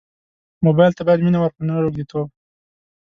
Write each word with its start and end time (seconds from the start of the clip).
موبایل 0.65 0.91
ته 0.97 1.01
باید 1.07 1.23
مینه 1.25 1.39
ورکړو 1.39 1.67
نه 1.69 1.73
روږديتوب. 1.83 2.27